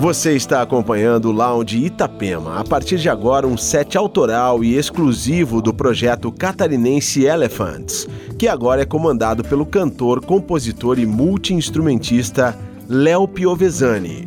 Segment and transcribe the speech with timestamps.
[0.00, 2.58] Você está acompanhando o Lounge Itapema.
[2.58, 8.08] A partir de agora, um set autoral e exclusivo do projeto catarinense Elephants,
[8.38, 14.26] que agora é comandado pelo cantor, compositor e multi-instrumentista Léo Piovesani.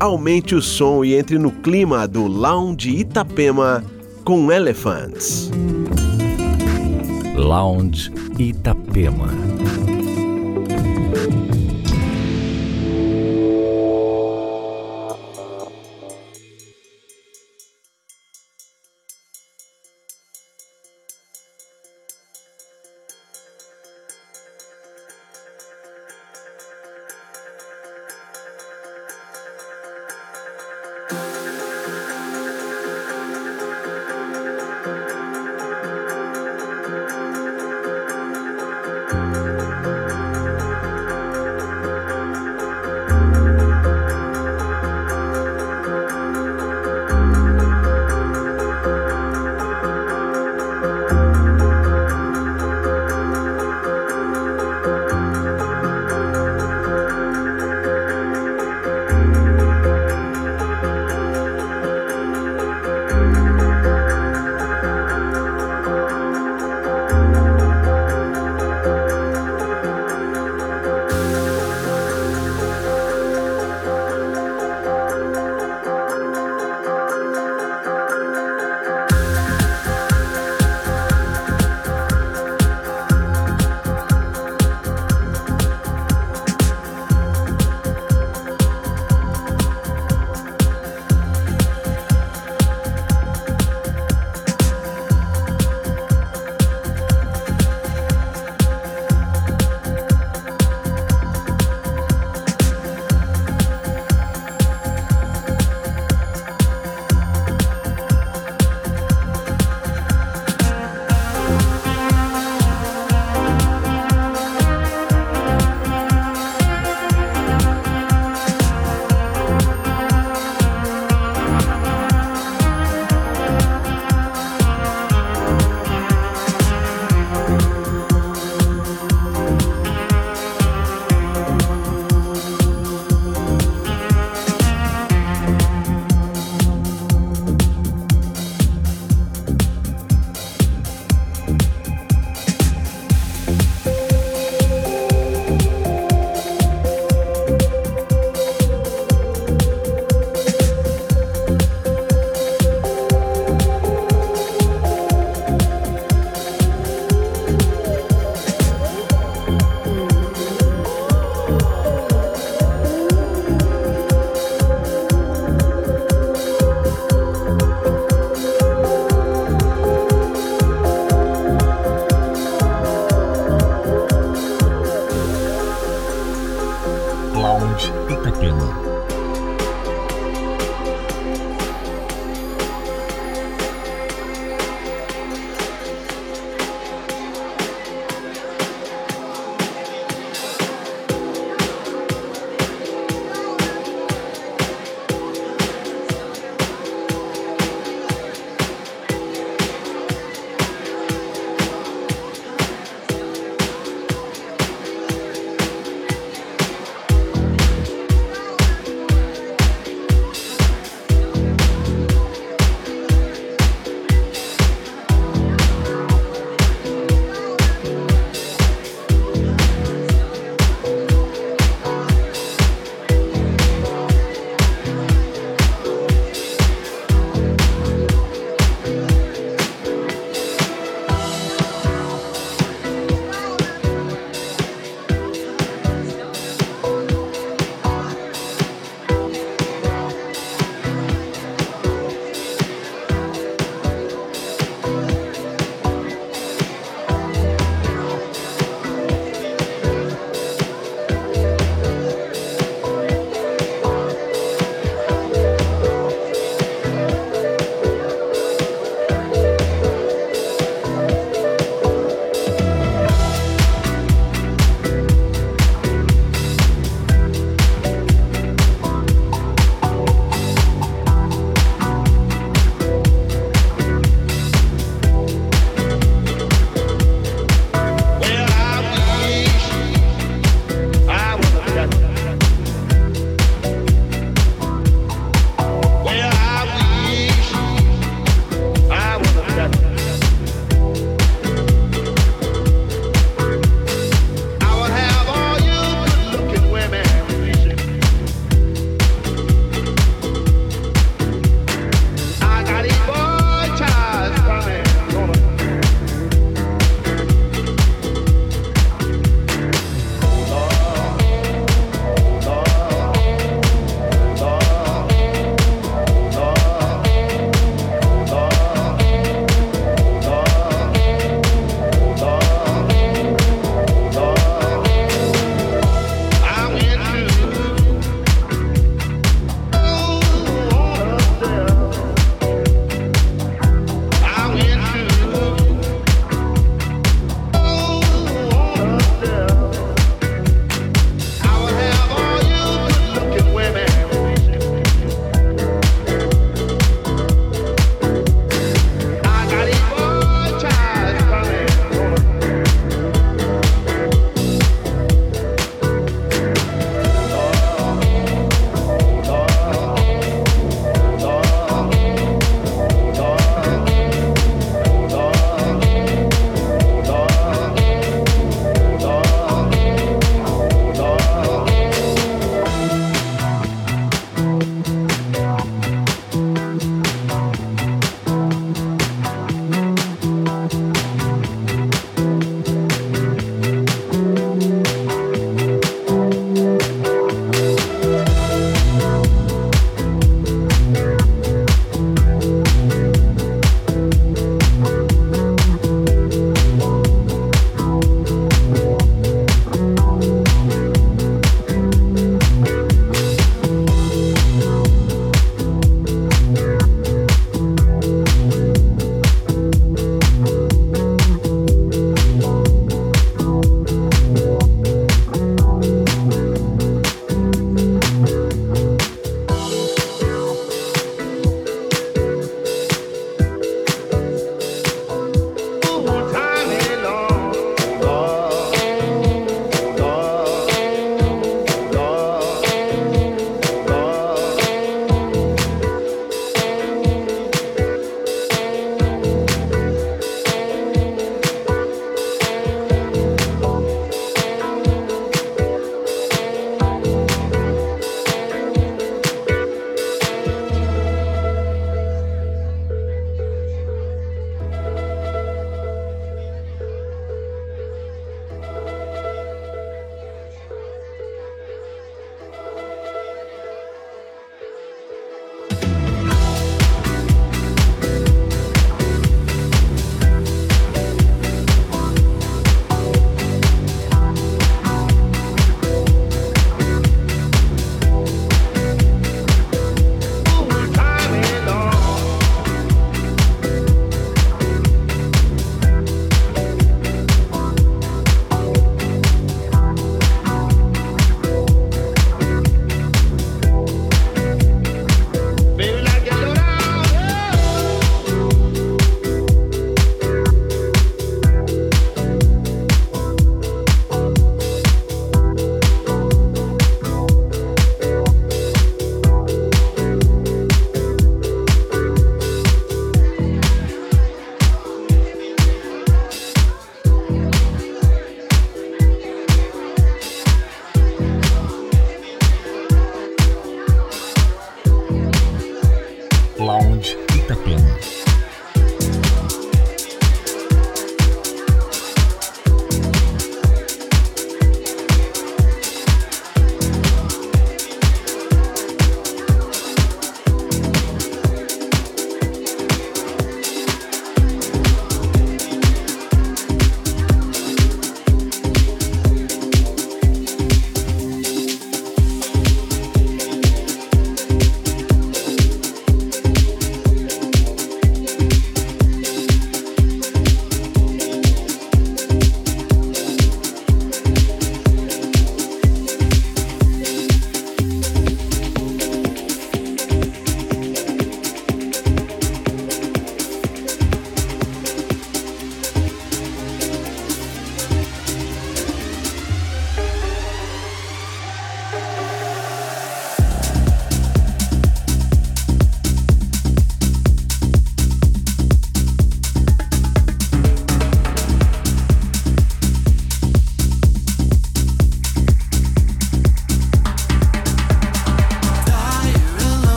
[0.00, 3.84] Aumente o som e entre no clima do Lounge Itapema
[4.24, 5.52] com Elephants.
[7.36, 8.10] Lounge
[8.40, 9.28] Itapema.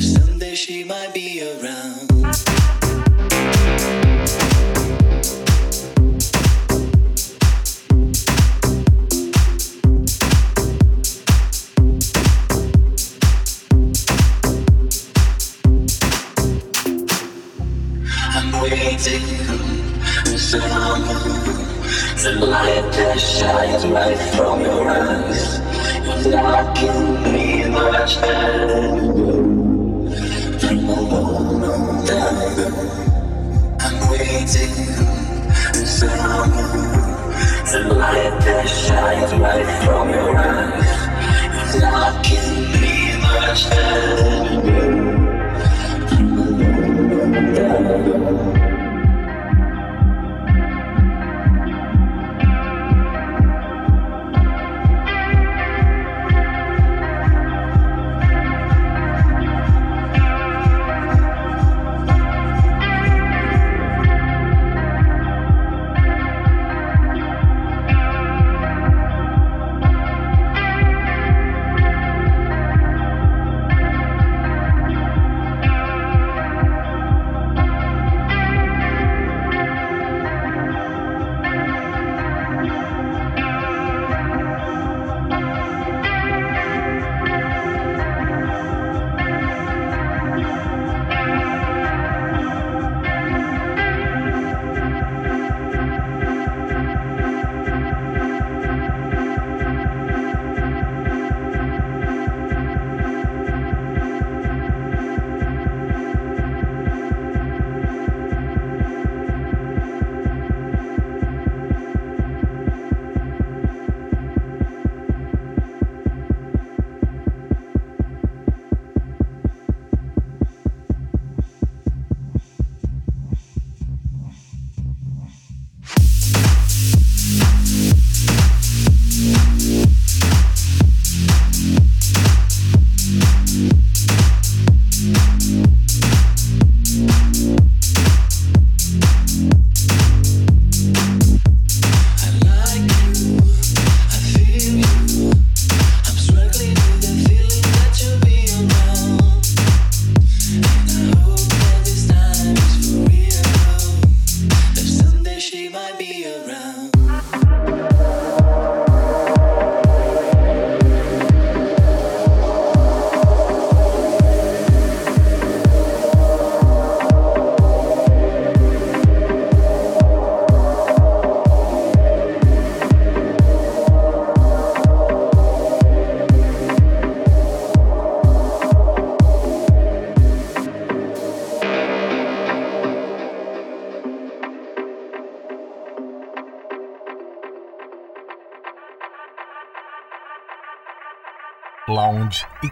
[0.00, 1.93] Someday she might be around.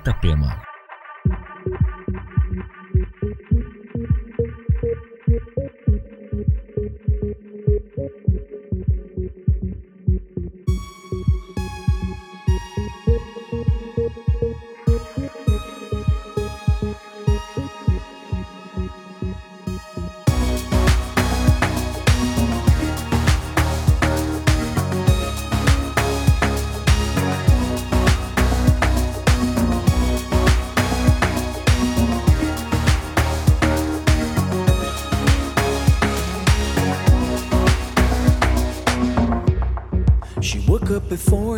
[0.03, 0.72] Itapema.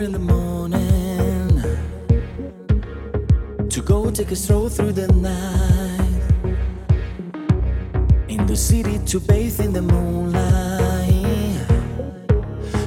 [0.05, 1.63] in the morning
[3.71, 6.21] to go take a stroll through the night
[8.29, 11.15] in the city to bathe in the moonlight.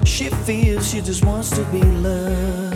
[0.05, 2.66] She feels she just wants to be loved.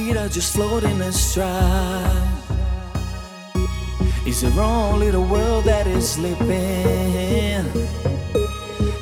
[0.00, 2.28] feet are just floating astride.
[4.26, 7.64] Is it only the world that is sleeping?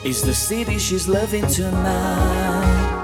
[0.05, 2.97] Is the city she's loving tonight?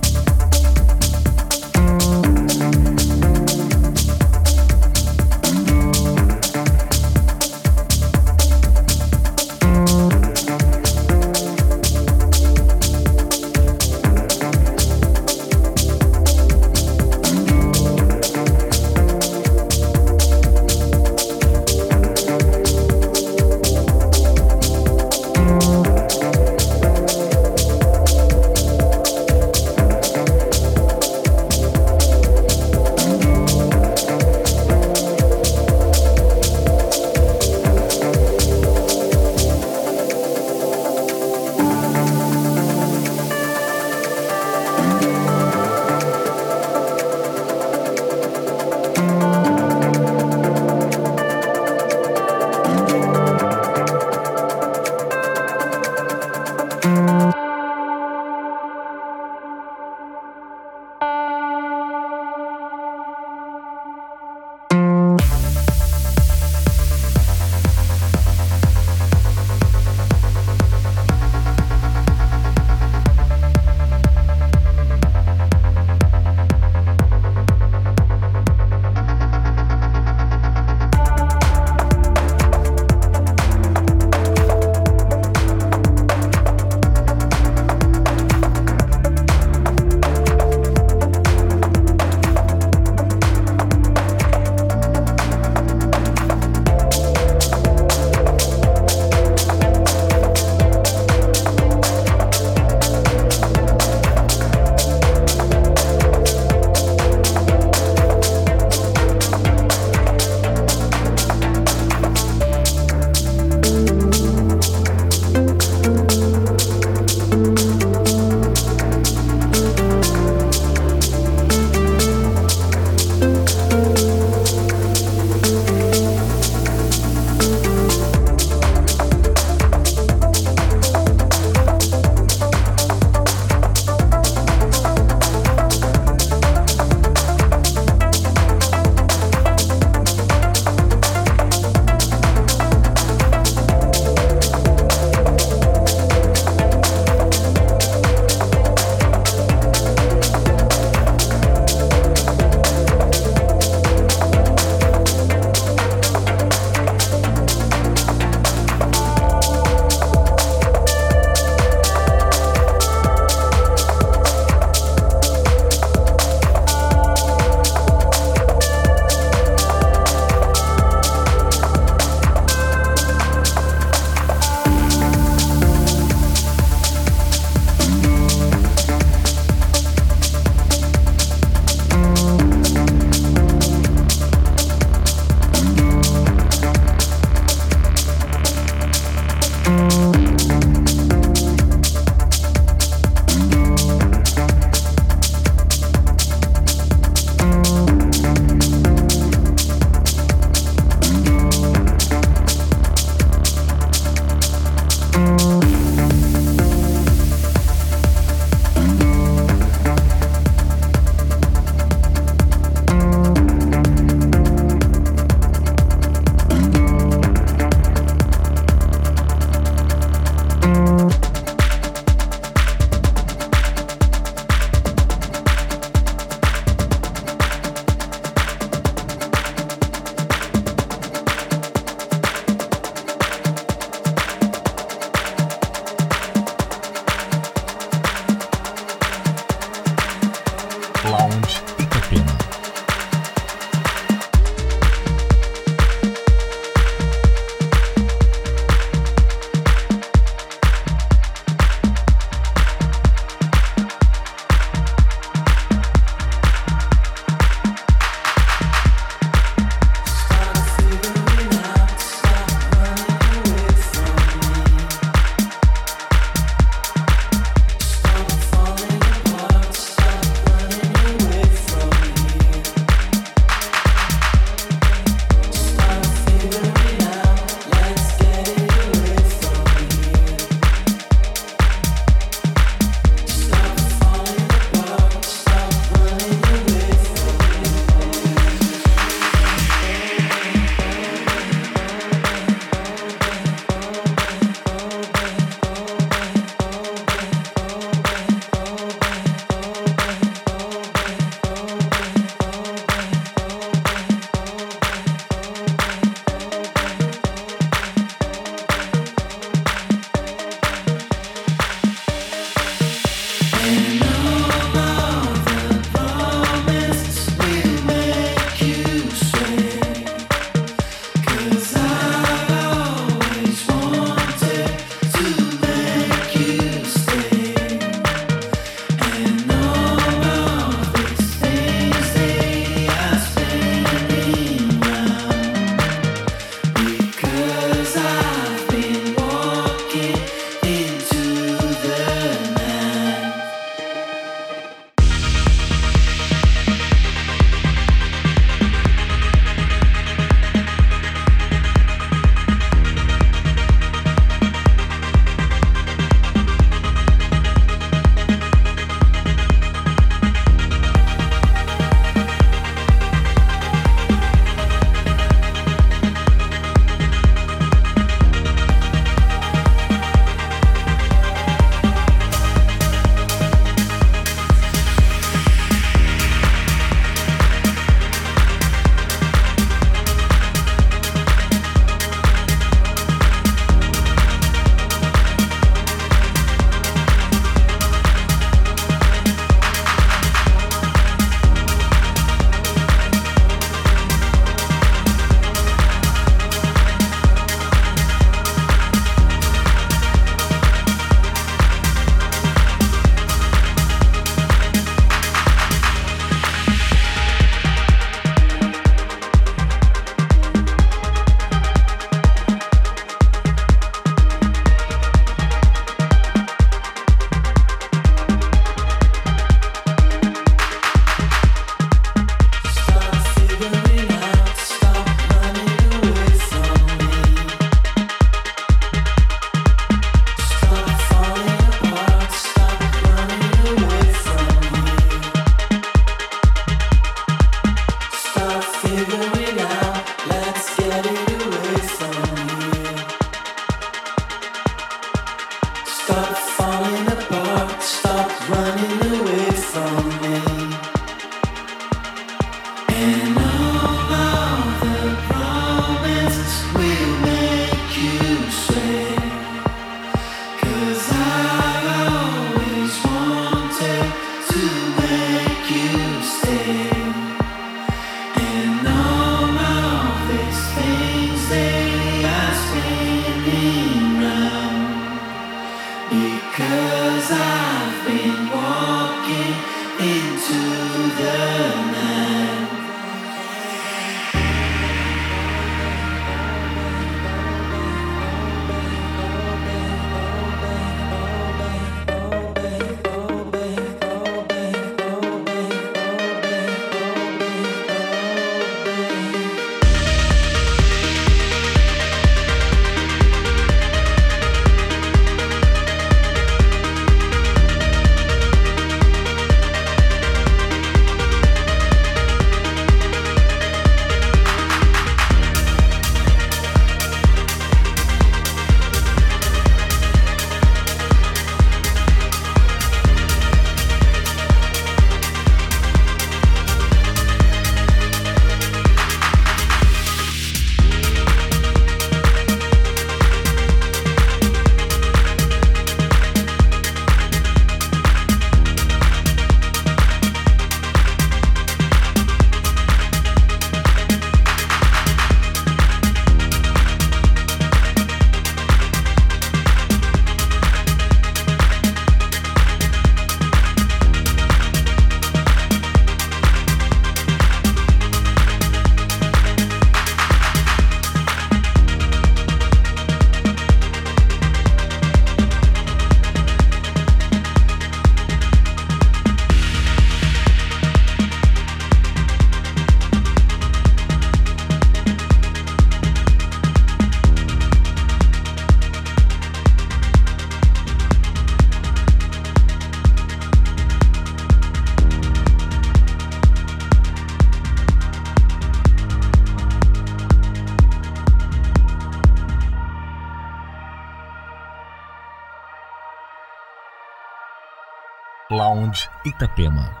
[599.41, 600.00] Itapema.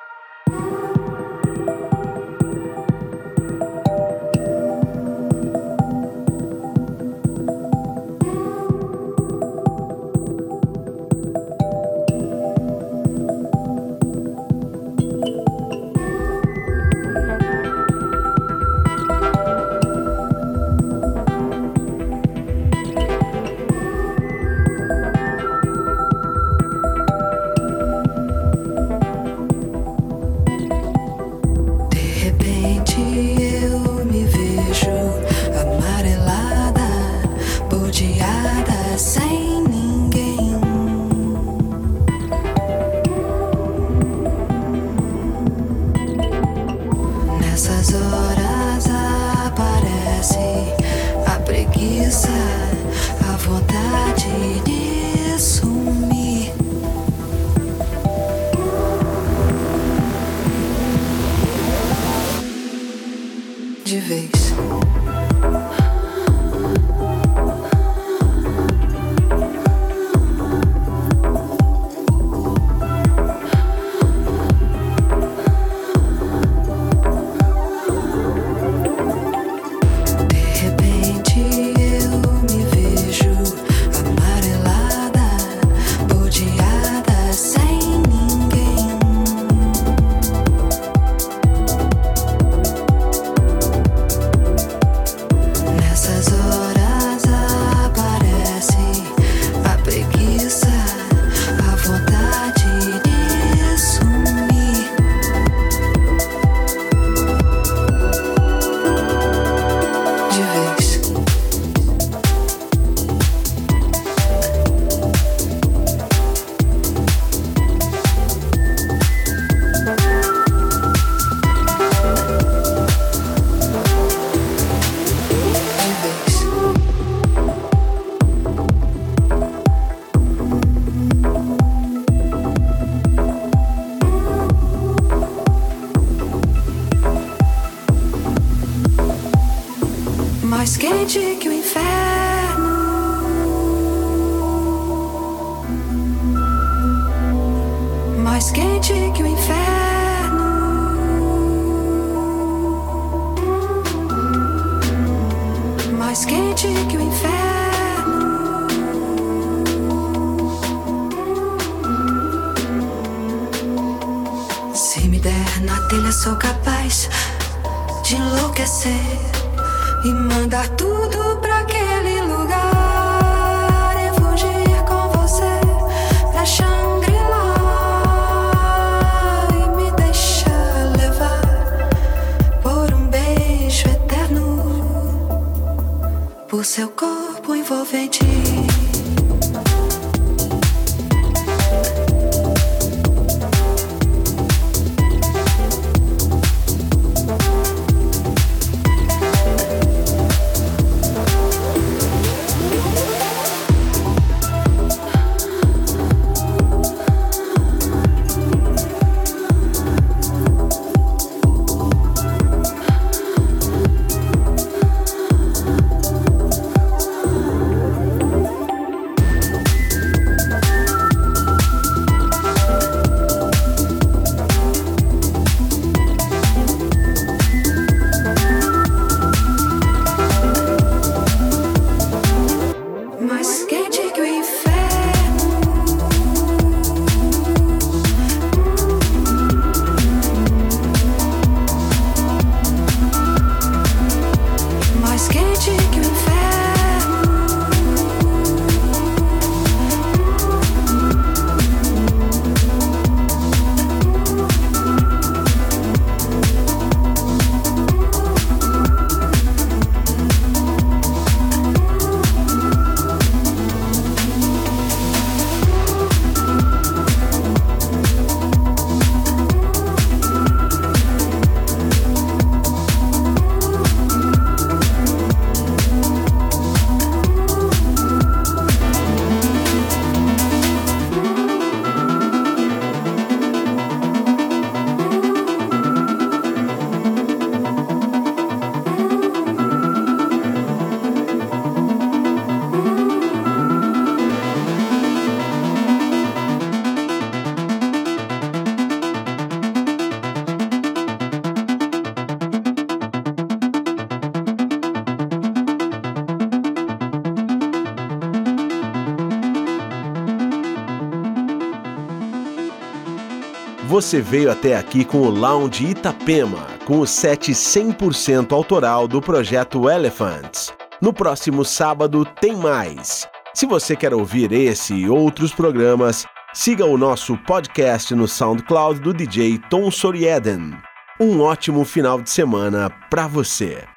[314.01, 319.87] Você veio até aqui com o Lounge Itapema, com o set 100% autoral do projeto
[319.87, 320.73] Elephants.
[320.99, 323.29] No próximo sábado tem mais.
[323.53, 329.13] Se você quer ouvir esse e outros programas, siga o nosso podcast no SoundCloud do
[329.13, 330.75] DJ Tom Sorieden.
[331.19, 333.90] Um ótimo final de semana para você.